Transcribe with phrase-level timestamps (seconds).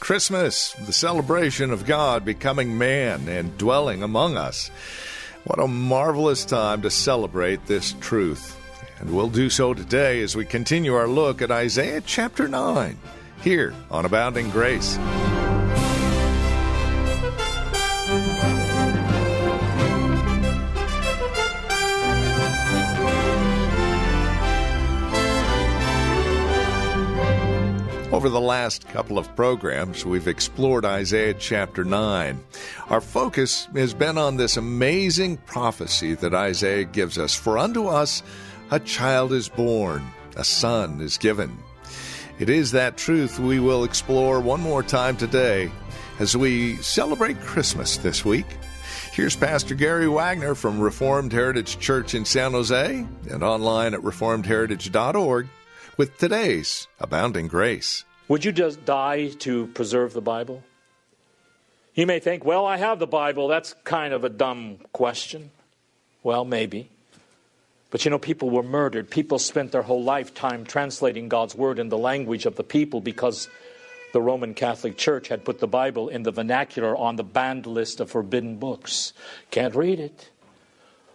[0.00, 4.70] Christmas, the celebration of God becoming man and dwelling among us.
[5.44, 8.54] What a marvelous time to celebrate this truth.
[9.00, 12.98] And we'll do so today as we continue our look at Isaiah chapter 9
[13.42, 14.98] here on Abounding Grace.
[28.28, 32.38] Over the last couple of programs, we've explored Isaiah chapter 9.
[32.90, 38.22] Our focus has been on this amazing prophecy that Isaiah gives us For unto us
[38.70, 41.56] a child is born, a son is given.
[42.38, 45.72] It is that truth we will explore one more time today
[46.18, 48.58] as we celebrate Christmas this week.
[49.10, 55.48] Here's Pastor Gary Wagner from Reformed Heritage Church in San Jose and online at reformedheritage.org
[55.96, 58.04] with today's Abounding Grace.
[58.28, 60.62] Would you just die to preserve the Bible?
[61.94, 63.48] You may think, well, I have the Bible.
[63.48, 65.50] That's kind of a dumb question.
[66.22, 66.90] Well, maybe.
[67.90, 69.10] But you know, people were murdered.
[69.10, 73.48] People spent their whole lifetime translating God's Word in the language of the people because
[74.12, 77.98] the Roman Catholic Church had put the Bible in the vernacular on the banned list
[77.98, 79.14] of forbidden books.
[79.50, 80.30] Can't read it.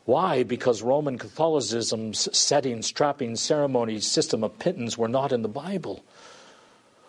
[0.05, 0.43] Why?
[0.43, 6.03] Because Roman Catholicism's settings, trappings, ceremonies, system of pittance were not in the Bible.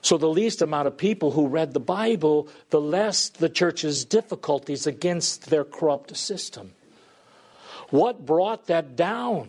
[0.04, 4.86] So, the least amount of people who read the Bible, the less the church's difficulties
[4.86, 6.74] against their corrupt system.
[7.88, 9.48] What brought that down?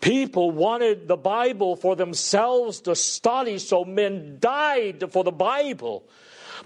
[0.00, 6.02] People wanted the Bible for themselves to study, so men died for the Bible.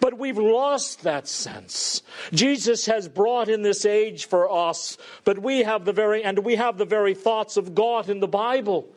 [0.00, 2.02] But we've lost that sense.
[2.32, 6.54] Jesus has brought in this age for us, but we have the very, and we
[6.54, 8.88] have the very thoughts of God in the Bible.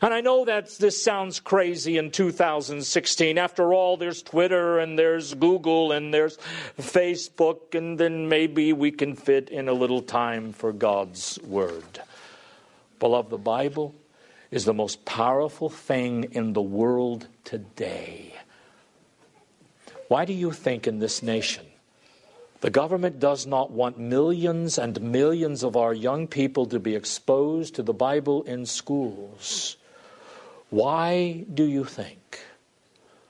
[0.00, 3.36] And I know that this sounds crazy in 2016.
[3.36, 6.38] After all, there's Twitter and there's Google and there's
[6.78, 12.00] Facebook, and then maybe we can fit in a little time for God's Word.
[13.00, 13.92] Beloved, the Bible
[14.52, 18.34] is the most powerful thing in the world today.
[20.06, 21.66] Why do you think in this nation
[22.60, 27.74] the government does not want millions and millions of our young people to be exposed
[27.74, 29.76] to the Bible in schools?
[30.70, 32.40] Why do you think?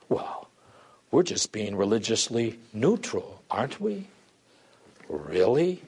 [0.09, 0.49] Well,
[1.10, 4.06] we're just being religiously neutral, aren't we?
[5.09, 5.82] Really?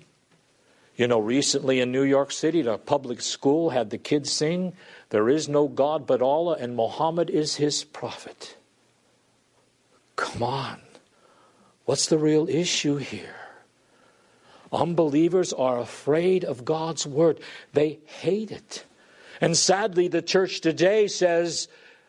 [0.96, 4.74] You know, recently in New York City, the public school had the kids sing,
[5.08, 8.56] There is no God but Allah, and Muhammad is his prophet.
[10.16, 10.80] Come on.
[11.86, 13.34] What's the real issue here?
[14.72, 17.40] Unbelievers are afraid of God's word,
[17.72, 18.84] they hate it.
[19.40, 21.68] And sadly, the church today says,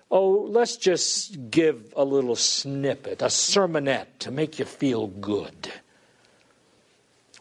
[0.10, 5.72] oh, let's just give a little snippet, a sermonette to make you feel good.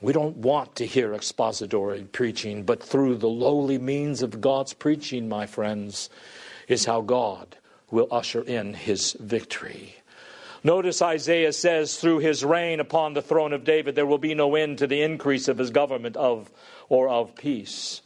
[0.01, 5.29] We don't want to hear expository preaching, but through the lowly means of God's preaching,
[5.29, 6.09] my friends,
[6.69, 7.57] is how God
[7.91, 9.97] will usher in his victory.
[10.63, 14.55] Notice Isaiah says, through his reign upon the throne of David, there will be no
[14.55, 16.51] end to the increase of his government of
[16.89, 18.03] or of peace.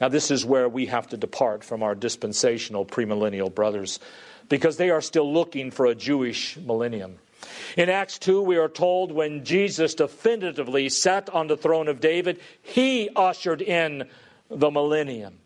[0.00, 4.00] Now, this is where we have to depart from our dispensational premillennial brothers
[4.48, 7.18] because they are still looking for a Jewish millennium.
[7.76, 12.40] In Acts 2, we are told when Jesus definitively sat on the throne of David,
[12.62, 14.08] he ushered in
[14.48, 15.38] the millennium.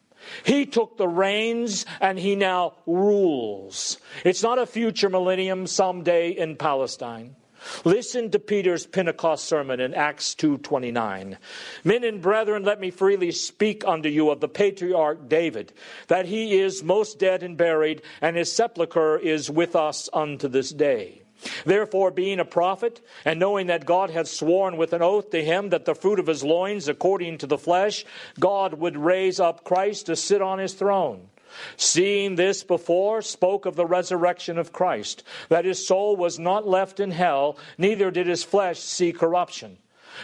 [0.45, 3.99] He took the reins and he now rules.
[4.25, 7.37] It's not a future millennium someday in Palestine.
[7.85, 11.39] Listen to Peter's Pentecost sermon in Acts 2:29.
[11.85, 15.73] Men and brethren, let me freely speak unto you of the patriarch David,
[16.09, 20.71] that he is most dead and buried, and his sepulchre is with us unto this
[20.71, 21.23] day.
[21.67, 25.71] Therefore, being a prophet, and knowing that God had sworn with an oath to him
[25.71, 28.05] that the fruit of his loins, according to the flesh,
[28.39, 31.29] God would raise up Christ to sit on his throne.
[31.77, 37.01] Seeing this before, spoke of the resurrection of Christ, that his soul was not left
[37.01, 39.79] in hell, neither did his flesh see corruption.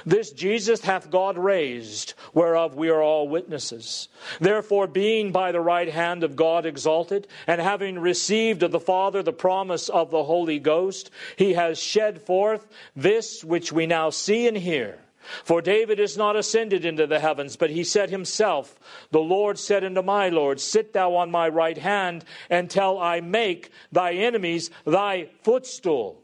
[0.07, 4.09] This Jesus hath God raised, whereof we are all witnesses.
[4.41, 9.23] Therefore, being by the right hand of God exalted, and having received of the Father
[9.23, 14.47] the promise of the Holy Ghost, he has shed forth this which we now see
[14.47, 14.99] and hear.
[15.45, 18.79] For David is not ascended into the heavens, but he said himself,
[19.11, 23.71] The Lord said unto my Lord, Sit thou on my right hand until I make
[23.93, 26.21] thy enemies thy footstool.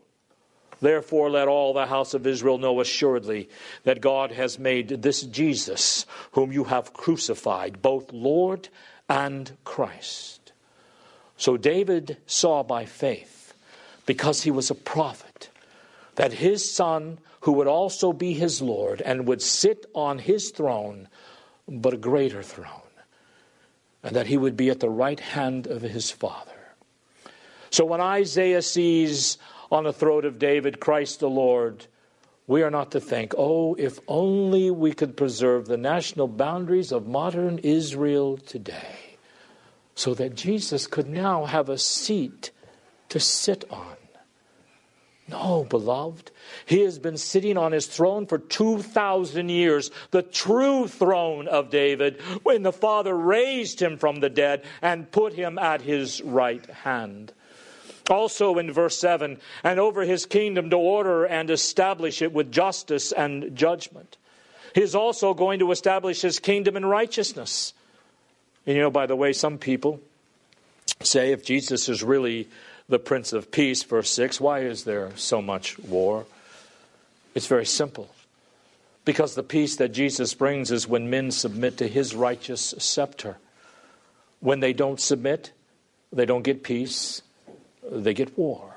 [0.81, 3.48] Therefore, let all the house of Israel know assuredly
[3.84, 8.69] that God has made this Jesus, whom you have crucified, both Lord
[9.08, 10.52] and Christ.
[11.37, 13.54] So David saw by faith,
[14.04, 15.50] because he was a prophet,
[16.16, 21.08] that his son, who would also be his Lord and would sit on his throne,
[21.68, 22.90] but a greater throne,
[24.02, 26.50] and that he would be at the right hand of his Father.
[27.70, 29.38] So when Isaiah sees
[29.70, 31.86] on the throat of David, Christ the Lord,
[32.46, 37.06] we are not to think, oh, if only we could preserve the national boundaries of
[37.06, 39.16] modern Israel today,
[39.94, 42.52] so that Jesus could now have a seat
[43.08, 43.96] to sit on.
[45.28, 46.31] No, beloved.
[46.67, 52.20] He has been sitting on his throne for 2,000 years, the true throne of David,
[52.44, 57.32] when the Father raised him from the dead and put him at his right hand.
[58.08, 63.11] Also in verse 7 and over his kingdom to order and establish it with justice
[63.11, 64.17] and judgment.
[64.76, 67.73] He is also going to establish his kingdom in righteousness.
[68.64, 70.00] And you know, by the way, some people
[71.02, 72.49] say if Jesus is really
[72.88, 76.27] the Prince of Peace, verse 6, why is there so much war?
[77.35, 78.09] It's very simple.
[79.05, 83.38] Because the peace that Jesus brings is when men submit to his righteous scepter.
[84.41, 85.53] When they don't submit,
[86.12, 87.23] they don't get peace
[87.91, 88.75] they get war.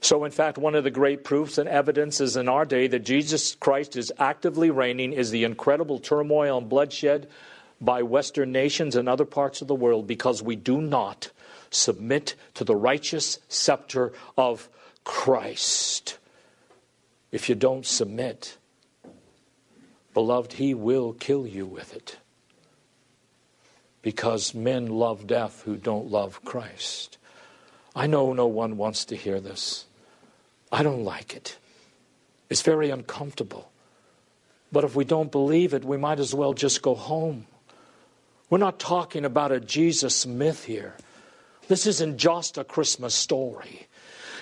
[0.00, 3.54] So, in fact, one of the great proofs and evidences in our day that Jesus
[3.54, 7.28] Christ is actively reigning is the incredible turmoil and bloodshed
[7.80, 11.30] by Western nations and other parts of the world because we do not
[11.70, 14.68] submit to the righteous scepter of
[15.04, 16.18] Christ.
[17.32, 18.56] If you don't submit,
[20.12, 22.18] beloved, He will kill you with it
[24.02, 27.18] because men love death who don't love Christ.
[27.96, 29.86] I know no one wants to hear this.
[30.70, 31.56] I don't like it.
[32.50, 33.70] It's very uncomfortable.
[34.70, 37.46] But if we don't believe it, we might as well just go home.
[38.50, 40.94] We're not talking about a Jesus myth here.
[41.68, 43.86] This isn't just a Christmas story.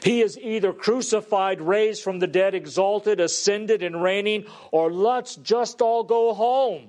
[0.02, 5.80] He is either crucified, raised from the dead, exalted, ascended, and reigning, or let's just
[5.80, 6.88] all go home.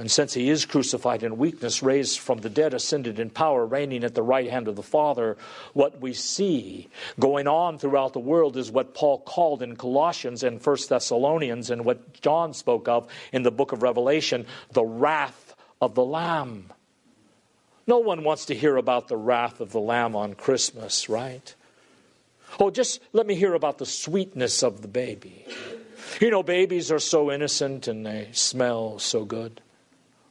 [0.00, 4.02] And since he is crucified in weakness, raised from the dead, ascended in power, reigning
[4.02, 5.36] at the right hand of the Father,
[5.74, 6.88] what we see
[7.18, 11.84] going on throughout the world is what Paul called in Colossians and 1 Thessalonians and
[11.84, 16.72] what John spoke of in the book of Revelation the wrath of the Lamb.
[17.86, 21.54] No one wants to hear about the wrath of the Lamb on Christmas, right?
[22.58, 25.44] Oh, just let me hear about the sweetness of the baby.
[26.22, 29.60] You know, babies are so innocent and they smell so good.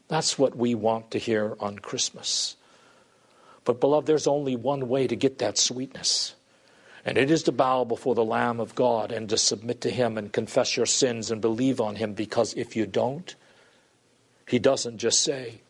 [0.10, 2.58] That's what we want to hear on Christmas.
[3.64, 6.36] But, beloved, there's only one way to get that sweetness.
[7.06, 10.18] And it is to bow before the Lamb of God and to submit to Him
[10.18, 12.14] and confess your sins and believe on Him.
[12.14, 13.34] Because if you don't,
[14.48, 15.62] He doesn't just say,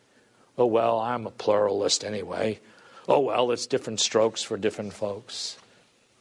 [0.58, 2.60] Oh, well, I'm a pluralist anyway.
[3.08, 5.58] Oh, well, it's different strokes for different folks.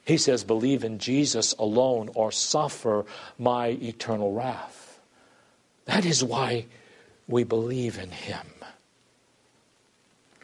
[0.05, 3.05] He says, Believe in Jesus alone or suffer
[3.37, 4.99] my eternal wrath.
[5.85, 6.65] That is why
[7.29, 8.47] we believe in him.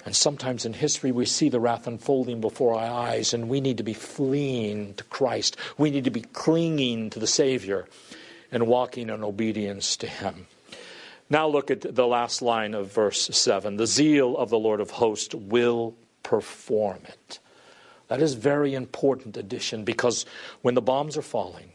[0.06, 3.78] And sometimes in history, we see the wrath unfolding before our eyes, and we need
[3.78, 5.58] to be fleeing to Christ.
[5.80, 7.88] We need to be clinging to the Savior
[8.52, 10.46] and walking in obedience to Him.
[11.28, 14.92] Now, look at the last line of verse 7 The zeal of the Lord of
[14.92, 17.40] hosts will perform it.
[18.08, 20.28] That is very important addition because
[20.62, 21.72] when the bombs are falling,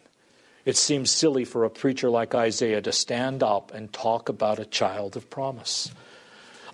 [0.64, 4.64] it seems silly for a preacher like Isaiah to stand up and talk about a
[4.64, 5.90] child of promise.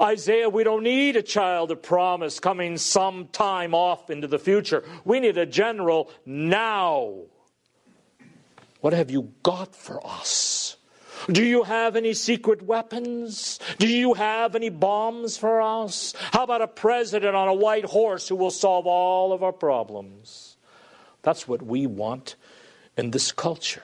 [0.00, 4.84] Isaiah, we don't need a child of promise coming sometime off into the future.
[5.04, 7.22] We need a general now.
[8.80, 10.76] What have you got for us?
[11.28, 13.58] Do you have any secret weapons?
[13.78, 16.14] Do you have any bombs for us?
[16.32, 20.56] How about a president on a white horse who will solve all of our problems?
[21.22, 22.36] That's what we want
[22.96, 23.82] in this culture.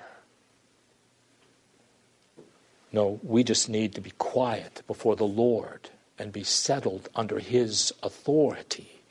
[2.92, 7.92] No, we just need to be quiet before the Lord and be settled under His
[8.02, 9.02] authority.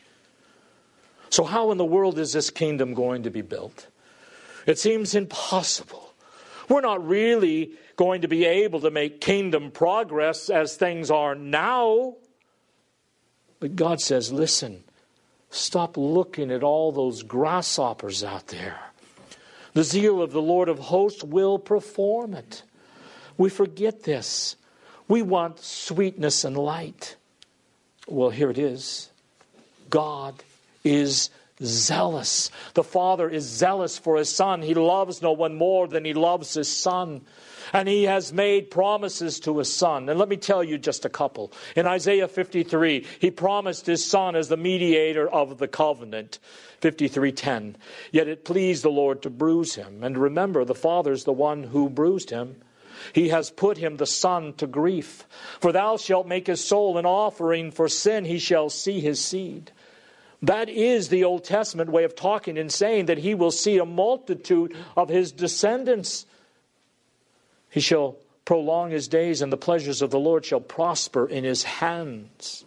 [1.30, 3.88] So, how in the world is this kingdom going to be built?
[4.68, 6.14] It seems impossible.
[6.70, 12.16] We're not really going to be able to make kingdom progress as things are now.
[13.60, 14.84] But God says, listen,
[15.50, 18.80] stop looking at all those grasshoppers out there.
[19.74, 22.64] The zeal of the Lord of hosts will perform it.
[23.38, 24.56] We forget this.
[25.08, 27.16] We want sweetness and light.
[28.08, 29.10] Well, here it is
[29.90, 30.44] God
[30.84, 31.30] is
[31.64, 32.50] zealous.
[32.74, 34.62] The Father is zealous for His Son.
[34.62, 37.22] He loves no one more than He loves His Son.
[37.74, 40.10] And He has made promises to His Son.
[40.10, 41.52] And let me tell you just a couple.
[41.76, 46.40] In Isaiah 53, He promised His Son as the mediator of the covenant.
[46.82, 47.76] 53:10.
[48.12, 50.04] Yet it pleased the Lord to bruise him.
[50.04, 52.58] And remember, the Father's the one who bruised him.
[53.14, 55.26] He has put him the Son to grief.
[55.60, 59.72] For thou shalt make his soul an offering for sin, he shall see his seed.
[60.42, 63.86] That is the Old Testament way of talking and saying that he will see a
[63.86, 66.26] multitude of his descendants.
[67.72, 71.64] He shall prolong his days, and the pleasures of the Lord shall prosper in his
[71.64, 72.66] hands.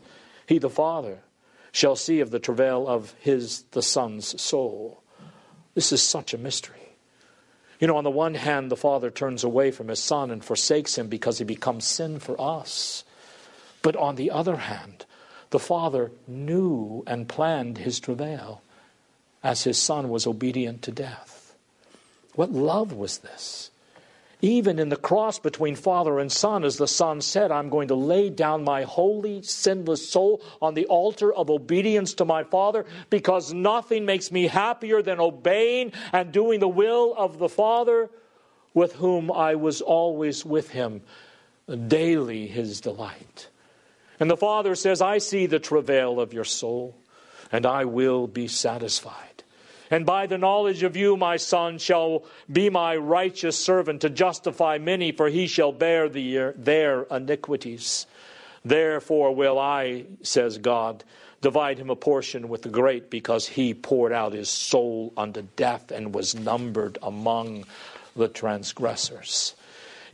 [0.49, 1.19] He, the Father,
[1.71, 5.03] shall see of the travail of his, the Son's soul.
[5.75, 6.97] This is such a mystery.
[7.79, 10.97] You know, on the one hand, the Father turns away from his Son and forsakes
[10.97, 13.05] him because he becomes sin for us.
[13.83, 15.05] But on the other hand,
[15.51, 18.63] the Father knew and planned his travail
[19.43, 21.55] as his Son was obedient to death.
[22.35, 23.71] What love was this?
[24.41, 27.95] Even in the cross between Father and Son, as the Son said, I'm going to
[27.95, 33.53] lay down my holy, sinless soul on the altar of obedience to my Father because
[33.53, 38.11] nothing makes me happier than obeying and doing the will of the Father
[38.75, 41.03] with whom I was always with him,
[41.89, 43.49] daily his delight.
[44.21, 46.97] And the Father says, I see the travail of your soul,
[47.51, 49.34] and I will be satisfied.
[49.91, 54.79] And by the knowledge of you, my son, shall be my righteous servant to justify
[54.79, 58.07] many, for he shall bear the, their iniquities.
[58.65, 61.05] Therefore will I, says God,
[61.43, 65.91] divide him a portion with the great, because he poured out his soul unto death
[65.91, 67.65] and was numbered among
[68.17, 69.55] the transgressors.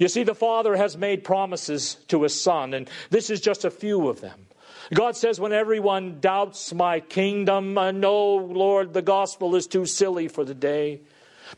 [0.00, 3.70] You see, the Father has made promises to His Son, and this is just a
[3.70, 4.46] few of them.
[4.92, 10.44] God says, when everyone doubts my kingdom, no, Lord, the gospel is too silly for
[10.44, 11.00] the day.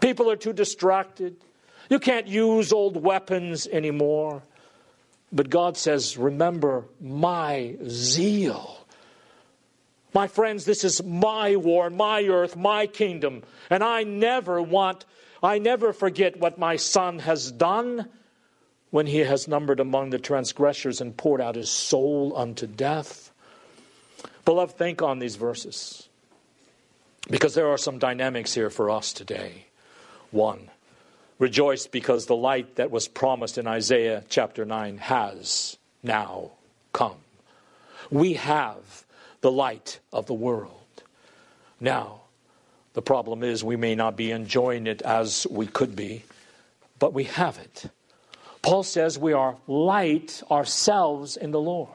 [0.00, 1.36] People are too distracted.
[1.88, 4.42] You can't use old weapons anymore.
[5.32, 8.86] But God says, remember my zeal.
[10.12, 13.42] My friends, this is my war, my earth, my kingdom.
[13.70, 15.06] And I never want,
[15.42, 18.10] I never forget what my son has done
[18.92, 23.32] when he has numbered among the transgressors and poured out his soul unto death.
[24.44, 26.10] Beloved, think on these verses
[27.30, 29.64] because there are some dynamics here for us today.
[30.30, 30.68] One,
[31.38, 36.50] rejoice because the light that was promised in Isaiah chapter 9 has now
[36.92, 37.16] come.
[38.10, 39.06] We have
[39.40, 41.02] the light of the world.
[41.80, 42.20] Now,
[42.92, 46.24] the problem is we may not be enjoying it as we could be,
[46.98, 47.86] but we have it.
[48.62, 51.90] Paul says we are light ourselves in the Lord.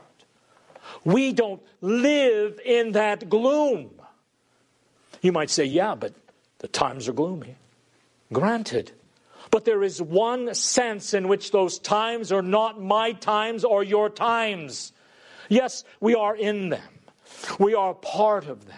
[1.03, 3.91] We don't live in that gloom.
[5.21, 6.13] You might say, yeah, but
[6.59, 7.55] the times are gloomy.
[8.31, 8.91] Granted.
[9.51, 14.09] But there is one sense in which those times are not my times or your
[14.09, 14.91] times.
[15.49, 16.89] Yes, we are in them,
[17.59, 18.77] we are part of them.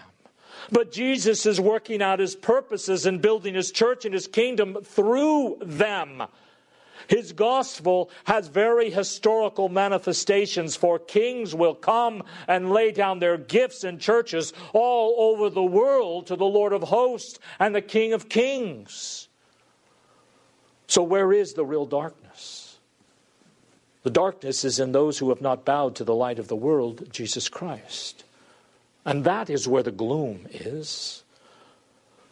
[0.70, 5.58] But Jesus is working out his purposes and building his church and his kingdom through
[5.62, 6.22] them.
[7.08, 13.84] His gospel has very historical manifestations, for kings will come and lay down their gifts
[13.84, 18.28] in churches all over the world to the Lord of hosts and the King of
[18.28, 19.28] kings.
[20.86, 22.78] So, where is the real darkness?
[24.02, 27.12] The darkness is in those who have not bowed to the light of the world,
[27.12, 28.24] Jesus Christ.
[29.04, 31.22] And that is where the gloom is.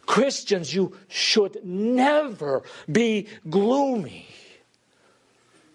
[0.05, 4.27] Christians, you should never be gloomy.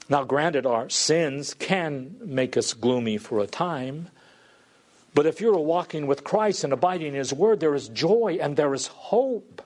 [0.08, 4.10] Now, granted, our sins can make us gloomy for a time,
[5.14, 8.56] but if you're walking with Christ and abiding in His Word, there is joy and
[8.56, 9.62] there is hope.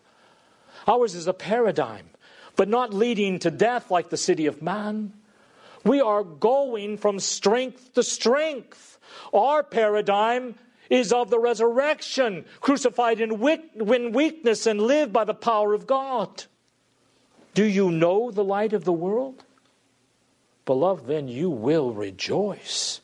[0.87, 2.11] Ours is a paradigm,
[2.55, 5.13] but not leading to death like the city of man.
[5.85, 8.99] We are going from strength to strength.
[9.33, 10.55] Our paradigm
[10.91, 16.45] is of the resurrection, crucified in weakness and live by the power of God.
[17.55, 19.45] Do you know the light of the world?
[20.69, 23.01] Beloved, then you will rejoice.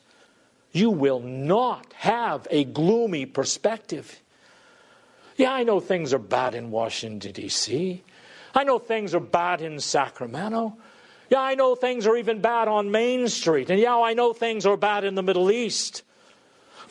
[0.70, 4.20] You will not have a gloomy perspective.
[5.38, 8.04] Yeah, I know things are bad in Washington, D.C.
[8.54, 10.76] I know things are bad in Sacramento.
[11.30, 13.70] Yeah, I know things are even bad on Main Street.
[13.70, 16.02] And yeah, I know things are bad in the Middle East.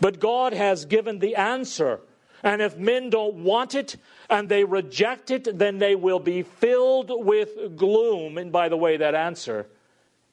[0.02, 2.00] But God has given the answer.
[2.42, 3.96] And if men don't want it
[4.28, 8.40] and they reject it, then they will be filled with gloom.
[8.40, 9.68] And by the way, that answer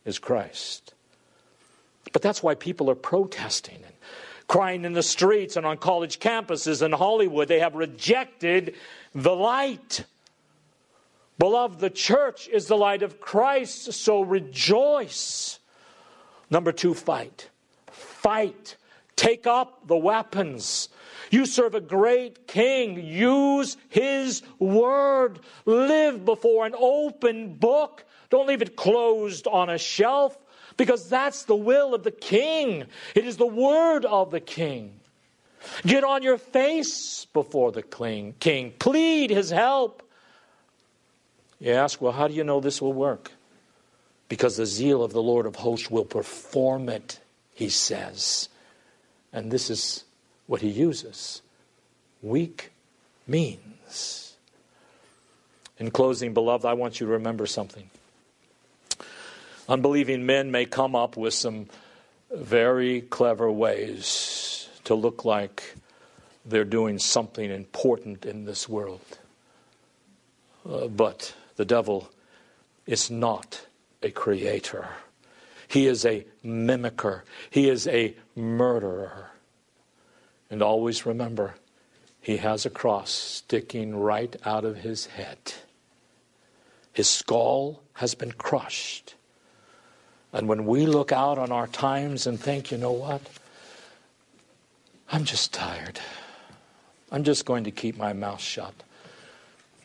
[0.04, 0.95] is Christ.
[2.12, 3.95] But that's why people are protesting and
[4.49, 7.49] crying in the streets and on college campuses in Hollywood.
[7.49, 8.75] They have rejected
[9.14, 10.04] the light.
[11.38, 15.59] Beloved, the church is the light of Christ, so rejoice.
[16.50, 17.49] Number two, fight.
[17.90, 18.76] Fight.
[19.16, 20.88] Take up the weapons.
[21.30, 23.00] You serve a great king.
[23.00, 25.38] Use his word.
[25.64, 28.04] Live before an open book.
[28.28, 30.37] Don't leave it closed on a shelf
[30.76, 32.84] because that's the will of the king.
[33.14, 35.00] It is the word of the king.
[35.82, 38.72] Get on your face before the king.
[38.78, 40.02] Plead his help.
[41.60, 43.30] You ask, well, how do you know this will work?
[44.28, 47.20] Because the zeal of the Lord of hosts will perform it,
[47.52, 48.49] he says.
[49.32, 50.04] And this is
[50.50, 51.42] what he uses
[52.23, 52.73] weak
[53.28, 54.35] means.
[55.78, 57.88] In closing, beloved, I want you to remember something.
[59.69, 61.66] Unbelieving men may come up with some
[62.33, 65.76] very clever ways to look like
[66.45, 69.19] they're doing something important in this world.
[70.69, 72.11] Uh, but the devil
[72.87, 73.69] is not
[74.02, 74.88] a creator.
[75.69, 77.21] He is a mimicker.
[77.50, 79.29] He is a murderer.
[80.50, 81.54] And always remember,
[82.21, 85.38] he has a cross sticking right out of his head.
[86.92, 89.14] His skull has been crushed.
[90.33, 93.23] And when we look out on our times and think, you know what?
[95.11, 96.00] I'm just tired.
[97.11, 98.75] I'm just going to keep my mouth shut.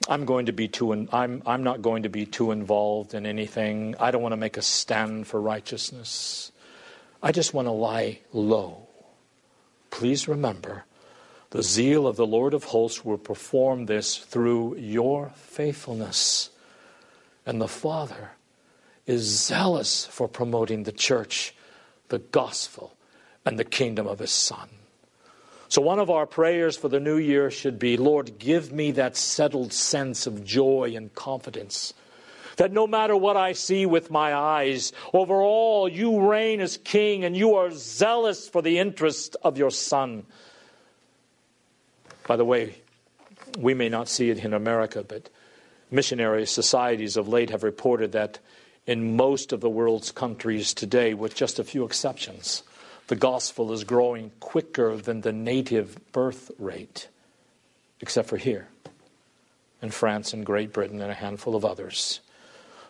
[0.07, 0.91] I'm going to be too.
[0.91, 1.41] In, I'm.
[1.45, 3.95] I'm not going to be too involved in anything.
[3.99, 6.51] I don't want to make a stand for righteousness.
[7.23, 8.84] I just want to lie low.
[9.95, 10.83] Please remember,
[11.51, 16.49] the zeal of the Lord of hosts will perform this through your faithfulness,
[17.45, 18.31] and the Father
[19.07, 21.55] is zealous for promoting the church,
[22.09, 22.97] the gospel,
[23.45, 24.67] and the kingdom of His Son.
[25.69, 29.15] So, one of our prayers for the new year should be Lord, give me that
[29.15, 31.93] settled sense of joy and confidence.
[32.57, 37.23] That no matter what I see with my eyes, over all you reign as king
[37.23, 40.25] and you are zealous for the interest of your son.
[42.27, 42.75] By the way,
[43.57, 45.29] we may not see it in America, but
[45.91, 48.39] missionary societies of late have reported that
[48.87, 52.63] in most of the world's countries today, with just a few exceptions,
[53.07, 57.07] the gospel is growing quicker than the native birth rate,
[57.99, 58.67] except for here,
[59.81, 62.19] in France and Great Britain and a handful of others.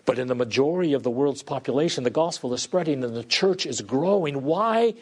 [0.06, 3.65] But in the majority of the world's population, the gospel is spreading and the church
[3.65, 4.44] is growing.
[4.44, 4.94] Why?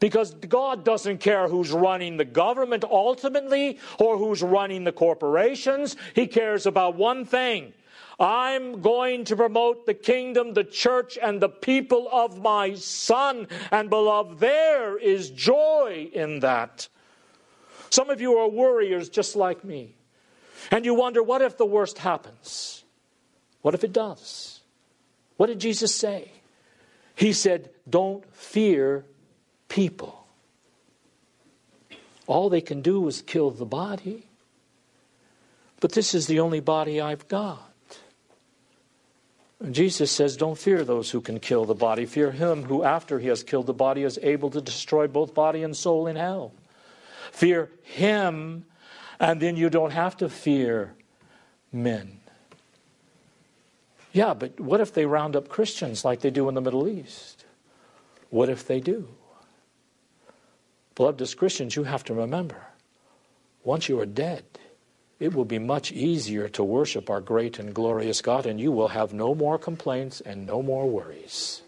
[0.00, 5.96] Because God doesn't care who's running the government ultimately or who's running the corporations.
[6.14, 7.72] He cares about one thing
[8.18, 13.46] I'm going to promote the kingdom, the church, and the people of my Son.
[13.70, 16.88] And beloved, there is joy in that.
[17.90, 19.94] Some of you are worriers just like me.
[20.72, 22.82] And you wonder, what if the worst happens?
[23.62, 24.60] What if it does?
[25.36, 26.32] What did Jesus say?
[27.14, 29.04] He said, Don't fear
[29.68, 30.26] people.
[32.26, 34.28] All they can do is kill the body.
[35.80, 37.64] But this is the only body I've got.
[39.70, 42.06] Jesus says, Don't fear those who can kill the body.
[42.06, 45.62] Fear him who, after he has killed the body, is able to destroy both body
[45.62, 46.52] and soul in hell.
[47.32, 48.66] Fear him,
[49.18, 50.94] and then you don't have to fear
[51.72, 52.17] men.
[54.18, 57.44] Yeah, but what if they round up Christians like they do in the Middle East?
[58.30, 59.06] What if they do?
[60.96, 62.66] Beloved, as Christians, you have to remember
[63.62, 64.42] once you are dead,
[65.20, 68.88] it will be much easier to worship our great and glorious God, and you will
[68.88, 71.62] have no more complaints and no more worries.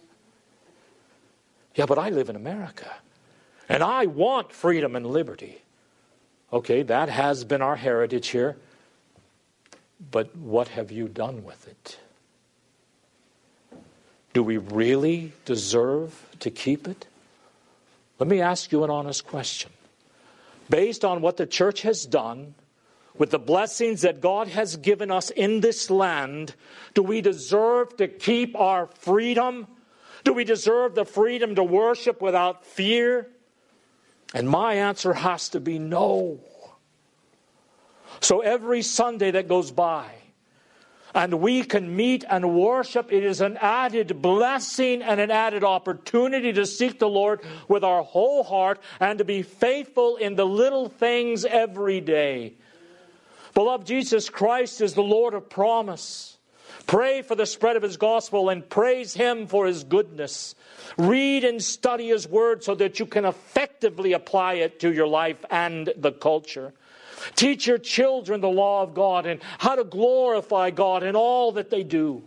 [1.77, 2.91] Yeah, but I live in America,
[3.69, 5.63] and I want freedom and liberty.
[6.53, 8.57] Okay, that has been our heritage here,
[10.11, 12.01] but what have you done with it?
[14.33, 17.07] Do we really deserve to keep it?
[18.19, 19.73] Let me ask you an honest question.
[20.69, 22.55] Based on what the church has done,
[23.17, 26.55] with the blessings that God has given us in this land,
[26.95, 29.67] do we deserve to keep our freedom?
[30.25, 33.29] Do we deserve the freedom to worship without fear?
[34.33, 36.41] And my answer has to be no.
[38.21, 40.07] So every Sunday that goes by,
[41.15, 46.53] and we can meet and worship, it is an added blessing and an added opportunity
[46.53, 50.89] to seek the Lord with our whole heart and to be faithful in the little
[50.89, 52.55] things every day.
[53.55, 56.39] Beloved, Jesus Christ is the Lord of promise.
[56.87, 60.55] Pray for the spread of his gospel and praise him for his goodness.
[60.97, 65.45] Read and study his word so that you can effectively apply it to your life
[65.51, 66.73] and the culture.
[67.35, 71.71] Teach your children the law of God and how to glorify God in all that
[71.71, 72.23] they do.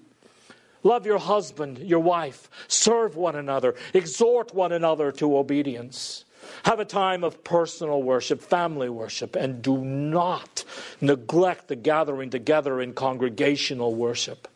[0.84, 2.49] Love your husband, your wife.
[2.67, 3.75] Serve one another.
[3.93, 6.25] Exhort one another to obedience.
[6.63, 10.65] Have a time of personal worship, family worship, and do not
[10.99, 14.47] neglect the gathering together in congregational worship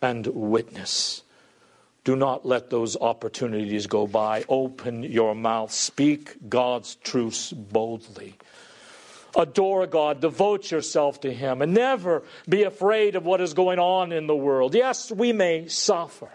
[0.00, 1.22] and witness.
[2.04, 4.44] Do not let those opportunities go by.
[4.48, 5.70] Open your mouth.
[5.70, 8.34] Speak God's truths boldly.
[9.36, 14.12] Adore God, devote yourself to Him, and never be afraid of what is going on
[14.12, 14.74] in the world.
[14.74, 16.30] Yes, we may suffer.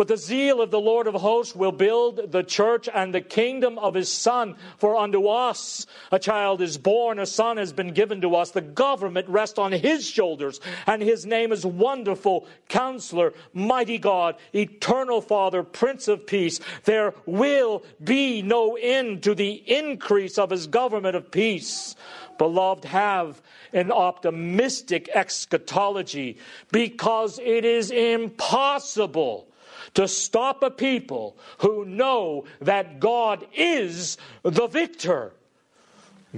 [0.00, 3.78] But the zeal of the Lord of hosts will build the church and the kingdom
[3.78, 4.56] of his Son.
[4.78, 8.50] For unto us a child is born, a son has been given to us.
[8.50, 15.20] The government rests on his shoulders, and his name is Wonderful Counselor, Mighty God, Eternal
[15.20, 16.60] Father, Prince of Peace.
[16.84, 21.94] There will be no end to the increase of his government of peace.
[22.38, 23.42] Beloved, have
[23.74, 26.38] an optimistic eschatology
[26.72, 29.46] because it is impossible
[29.94, 35.32] to stop a people who know that God is the victor.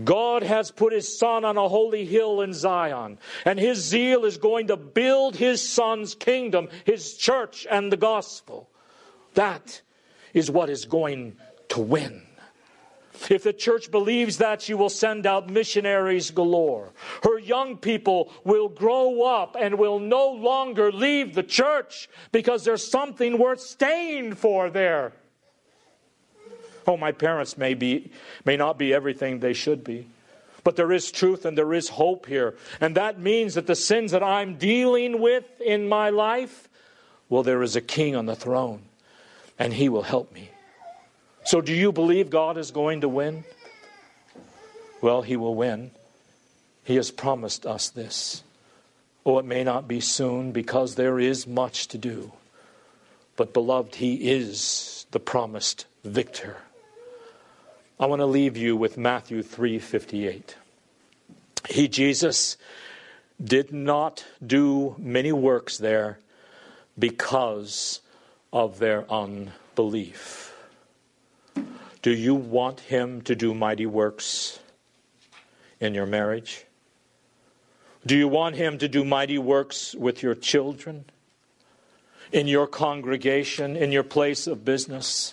[0.05, 4.39] God has put his son on a holy hill in Zion, and his zeal is
[4.39, 8.71] going to build his son's kingdom, his church, and the gospel.
[9.35, 9.83] That
[10.33, 11.37] is what is going
[11.69, 12.23] to win.
[13.31, 16.93] If the church believes that, she will send out missionaries galore.
[17.23, 22.87] Her young people will grow up and will no longer leave the church because there's
[22.87, 25.13] something worth staying for there.
[26.87, 28.11] Oh, my parents may be
[28.45, 30.09] may not be everything they should be.
[30.65, 32.55] But there is truth and there is hope here.
[32.81, 36.69] And that means that the sins that I'm dealing with in my life,
[37.29, 38.83] well, there is a king on the throne,
[39.59, 40.51] and he will help me.
[41.45, 43.45] So, do you believe God is going to win?
[45.01, 45.91] Well, He will win.
[46.85, 48.43] He has promised us this.
[49.27, 52.33] Oh, it may not be soon because there is much to do.
[53.37, 56.57] But, beloved, He is the promised victor.
[57.99, 60.57] I want to leave you with Matthew 3:58.
[61.69, 62.57] He Jesus
[63.43, 66.19] did not do many works there
[66.99, 68.01] because
[68.53, 70.52] of their unbelief.
[72.03, 74.59] Do you want Him to do mighty works
[75.79, 76.67] in your marriage?
[78.05, 81.05] Do you want Him to do mighty works with your children,
[82.33, 85.33] in your congregation, in your place of business?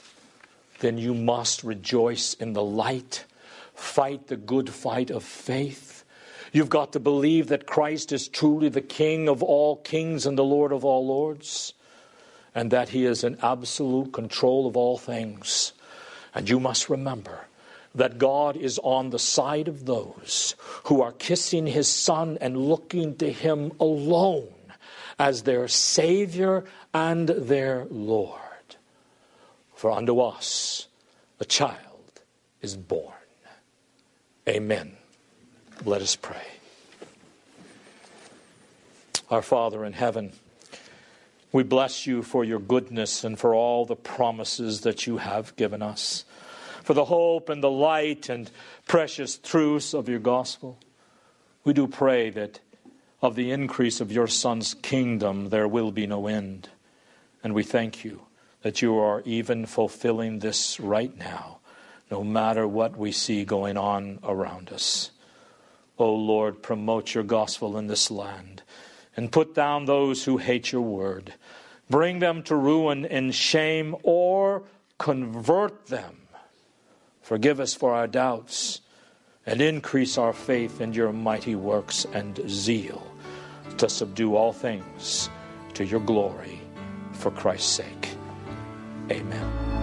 [0.80, 3.26] Then you must rejoice in the light,
[3.74, 6.04] fight the good fight of faith.
[6.52, 10.44] You've got to believe that Christ is truly the King of all kings and the
[10.44, 11.74] Lord of all lords,
[12.54, 15.74] and that He is in absolute control of all things.
[16.34, 17.46] And you must remember
[17.96, 23.16] that God is on the side of those who are kissing his son and looking
[23.18, 24.54] to him alone
[25.18, 28.40] as their Savior and their Lord.
[29.76, 30.88] For unto us
[31.40, 32.22] a child
[32.62, 33.14] is born.
[34.48, 34.98] Amen.
[35.86, 36.48] Let us pray.
[39.30, 40.34] Our Father in heaven,
[41.52, 45.82] we bless you for your goodness and for all the promises that you have given
[45.82, 46.26] us,
[46.84, 48.52] for the hope and the light and
[48.88, 50.78] precious truths of your gospel.
[51.64, 52.60] We do pray that
[53.22, 56.70] of the increase of your Son's kingdom there will be no end.
[57.44, 58.22] And we thank you
[58.62, 61.60] that you are even fulfilling this right now,
[62.12, 65.12] no matter what we see going on around us.
[65.98, 68.62] O oh Lord, promote your gospel in this land
[69.20, 71.34] and put down those who hate your word.
[71.90, 74.64] Bring them to ruin and shame or
[74.98, 76.16] convert them.
[77.22, 78.80] Forgive us for our doubts
[79.46, 83.06] and increase our faith in your mighty works and zeal
[83.78, 85.30] to subdue all things
[85.74, 86.62] to your glory
[87.12, 88.16] for Christ's sake.
[89.12, 89.79] Amen.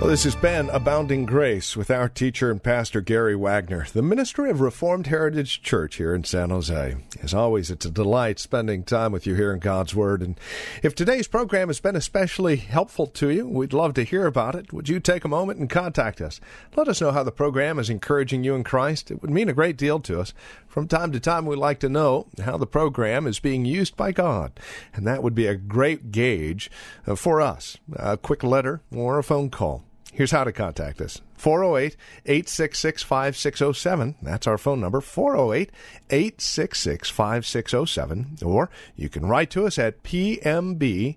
[0.00, 4.48] Well, this has been Abounding Grace with our teacher and pastor Gary Wagner, the ministry
[4.48, 6.96] of Reformed Heritage Church here in San Jose.
[7.20, 10.22] As always, it's a delight spending time with you here in God's Word.
[10.22, 10.38] And
[10.84, 14.72] if today's program has been especially helpful to you, we'd love to hear about it.
[14.72, 16.40] Would you take a moment and contact us?
[16.76, 19.10] Let us know how the program is encouraging you in Christ.
[19.10, 20.32] It would mean a great deal to us.
[20.68, 24.12] From time to time, we'd like to know how the program is being used by
[24.12, 24.52] God.
[24.94, 26.70] And that would be a great gauge
[27.04, 27.78] uh, for us.
[27.96, 29.87] A quick letter or a phone call.
[30.12, 34.16] Here's how to contact us 408 866 5607.
[34.22, 35.70] That's our phone number 408
[36.10, 38.38] 866 5607.
[38.44, 41.16] Or you can write to us at PMB.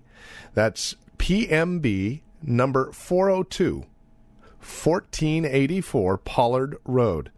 [0.54, 3.86] That's PMB number 402
[4.58, 7.30] 1484 Pollard Road.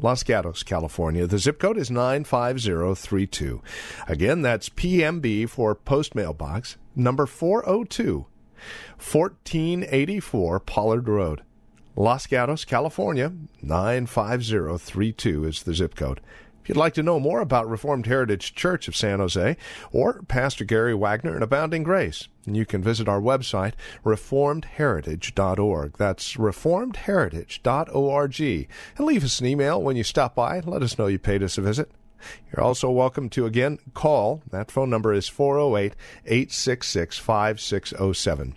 [0.00, 1.26] Los Gatos, California.
[1.26, 3.60] The zip code is 95032.
[4.06, 8.26] Again, that's PMB for Post Mailbox, number 402
[8.96, 11.42] 1484 Pollard Road.
[11.96, 16.20] Los Gatos, California, 95032 is the zip code.
[16.62, 19.56] If you'd like to know more about Reformed Heritage Church of San Jose
[19.90, 23.72] or Pastor Gary Wagner and Abounding Grace, you can visit our website,
[24.04, 25.96] reformedheritage.org.
[25.96, 28.68] That's reformedheritage.org.
[28.98, 30.60] And leave us an email when you stop by.
[30.60, 31.90] Let us know you paid us a visit.
[32.52, 34.42] You're also welcome to again call.
[34.50, 38.56] That phone number is 408 866 5607.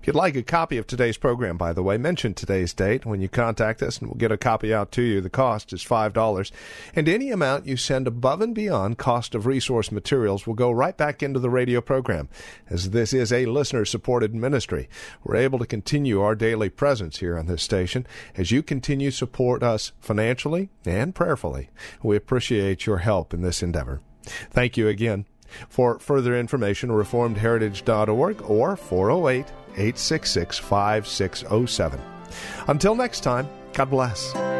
[0.00, 3.20] If you'd like a copy of today's program, by the way, mention today's date when
[3.20, 5.20] you contact us, and we'll get a copy out to you.
[5.20, 6.50] The cost is $5.
[6.94, 10.96] And any amount you send above and beyond cost of resource materials will go right
[10.96, 12.28] back into the radio program,
[12.68, 14.88] as this is a listener supported ministry.
[15.24, 18.06] We're able to continue our daily presence here on this station
[18.36, 21.70] as you continue to support us financially and prayerfully.
[22.02, 24.00] We appreciate your help in this endeavor.
[24.50, 25.26] Thank you again.
[25.68, 32.00] For further information, reformedheritage.org or 408 866 5607.
[32.68, 34.59] Until next time, God bless.